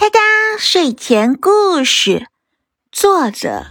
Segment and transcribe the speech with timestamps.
[0.00, 0.18] 哒哒
[0.58, 2.26] 睡前故事，
[2.90, 3.66] 作者：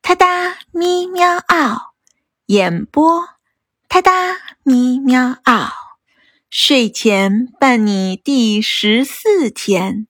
[0.00, 1.92] 哒哒咪喵嗷，
[2.46, 3.28] 演播：
[3.86, 5.70] 哒哒咪喵嗷。
[6.48, 10.06] 睡前伴你第十四天，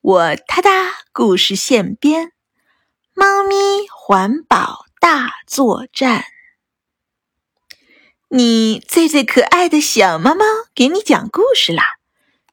[0.00, 0.70] 我哒哒
[1.12, 2.30] 故事现编，
[3.14, 6.24] 猫咪环保大作战。
[8.28, 11.82] 你最最可爱的小猫猫，给你讲故事啦！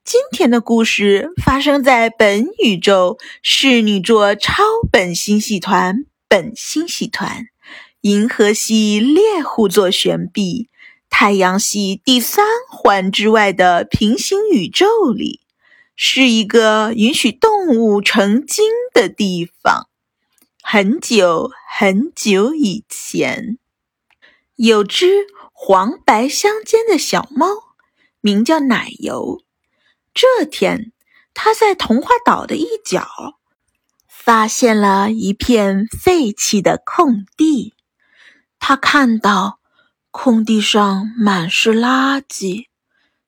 [0.04, 7.46] 今天的故事发生在本宇宙侍女座超本星系团本星系团
[8.02, 10.70] 银河系猎户座旋臂
[11.10, 15.42] 太阳系第三环之外的平行宇宙里，
[15.96, 19.88] 是一个允许动物成精的地方。
[20.64, 23.60] 很久很久以前，
[24.56, 27.46] 有只黄白相间的小猫，
[28.20, 29.44] 名叫奶油。
[30.14, 30.92] 这天，
[31.34, 33.08] 他在童话岛的一角
[34.08, 37.74] 发现了一片废弃的空地。
[38.60, 39.60] 他看到
[40.12, 42.68] 空地上满是垃圾，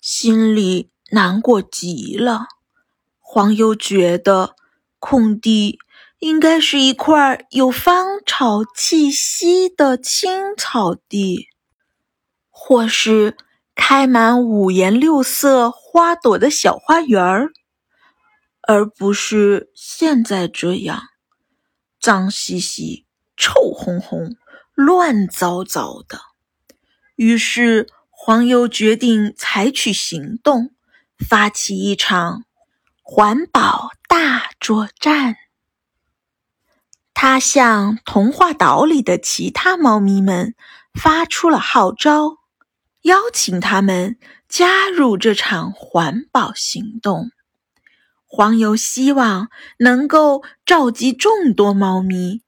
[0.02, 2.48] 心里难过极了。
[3.20, 4.56] 黄油觉得
[5.00, 5.80] 空地
[6.20, 11.48] 应该是一块有芳草气息的青草地，
[12.50, 13.38] 或是……
[13.76, 17.52] 开满五颜六色花朵的小花园儿，
[18.62, 21.02] 而不是现在这样
[22.00, 24.36] 脏兮兮、臭烘烘、
[24.74, 26.22] 乱糟糟的。
[27.16, 30.72] 于是，黄油决定采取行动，
[31.18, 32.46] 发起一场
[33.02, 35.36] 环保大作战。
[37.14, 40.56] 他向童话岛里的其他猫咪们
[40.94, 42.43] 发出了号召。
[43.04, 47.32] 邀请他们加入这场环保行动。
[48.26, 52.42] 黄油希望能够召集众多猫咪，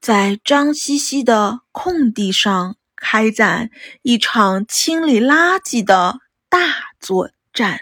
[0.00, 3.70] 在脏兮兮的空地上开展
[4.02, 7.80] 一场清理垃圾的大作战。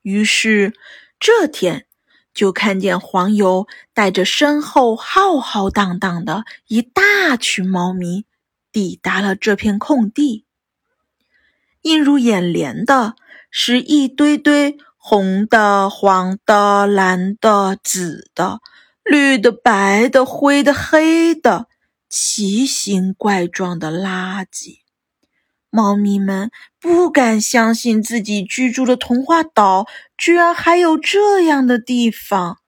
[0.00, 0.72] 于是，
[1.20, 1.86] 这天
[2.34, 8.24] 就看见黄油带着身后浩浩荡荡的一大群猫咪，
[8.72, 10.44] 抵达了这片空地。
[11.82, 13.14] 映入眼帘的
[13.50, 18.60] 是一堆堆红的、黄的、蓝的、紫的、
[19.04, 21.66] 绿的、白的、灰的、黑的，
[22.08, 24.78] 奇形怪状的垃圾。
[25.70, 29.86] 猫咪们不敢相信自己居住的童话岛
[30.18, 32.58] 居然还有这样的地方，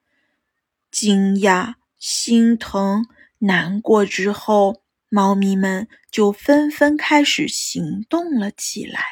[0.91, 3.07] 惊讶、心疼、
[3.39, 4.83] 难过之后。
[5.11, 9.03] 猫咪们就纷纷开始行动了起来。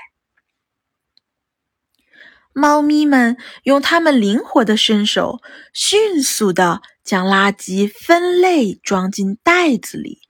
[2.52, 5.40] 猫咪们用它们灵活的身手，
[5.72, 10.20] 迅速地将垃圾分类装进袋子里，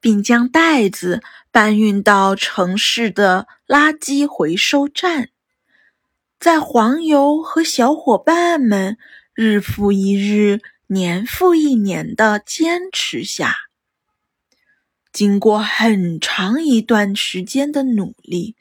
[0.00, 1.22] 并将袋子
[1.52, 5.28] 搬运到城市的垃圾回收站。
[6.40, 8.98] 在黄油和小伙伴们
[9.32, 13.54] 日复一日、年复一年的坚持下，
[15.16, 18.54] 经过很长一段时间的努力，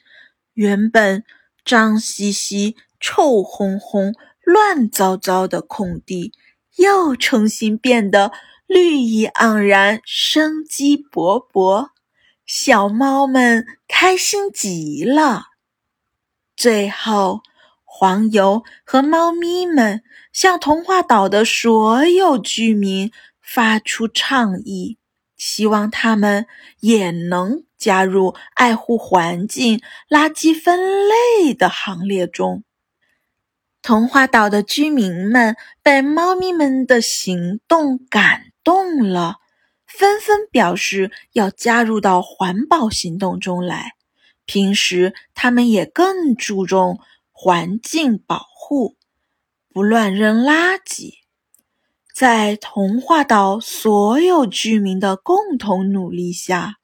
[0.53, 1.25] 原本
[1.65, 6.31] 脏兮兮、臭烘烘、乱糟糟的空地
[6.77, 8.31] 又重新变得
[8.67, 11.89] 绿意盎然、生机勃勃。
[12.45, 15.47] 小猫们开心极了。
[16.55, 17.41] 最后，
[17.83, 23.11] 黄油和猫咪们向童话岛的所有居民
[23.41, 24.97] 发出倡议。
[25.35, 26.47] 希望他们
[26.79, 32.63] 也能加入爱护环境、垃圾分类的行列中。
[33.81, 39.35] 童话岛的居民们被猫咪们的行动感动了，
[39.85, 43.91] 纷纷表示要加入到环保行动中来。
[44.45, 46.99] 平时，他们也更注重
[47.31, 48.95] 环境保护，
[49.73, 51.24] 不乱扔垃圾。
[52.15, 56.77] 在童话岛所有居民的共同努力下，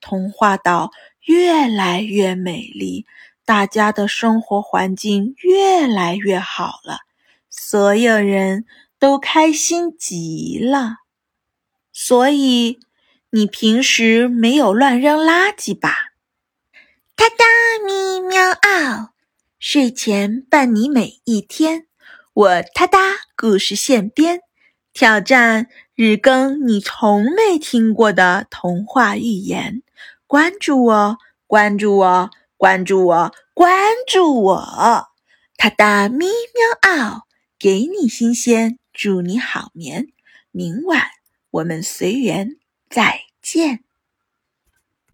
[0.00, 0.92] 童话岛
[1.22, 3.04] 越来越美丽，
[3.44, 7.00] 大家的生活环境越来越好了，
[7.50, 8.64] 所有人
[9.00, 10.98] 都开心极了。
[11.92, 12.78] 所以，
[13.30, 16.12] 你平时没有乱扔垃圾吧？
[17.16, 17.44] 哒哒
[17.84, 19.10] 咪喵嗷，
[19.58, 21.88] 睡前伴你每一天，
[22.32, 23.00] 我哒哒
[23.36, 24.45] 故事现编。
[24.96, 29.82] 挑战日更你从没听过的童话寓言，
[30.26, 35.08] 关注我，关注我，关注我，关注我！
[35.58, 37.26] 哒哒咪喵嗷，
[37.58, 40.06] 给你新鲜，祝你好眠。
[40.50, 41.02] 明晚
[41.50, 42.56] 我们随缘
[42.88, 43.85] 再见。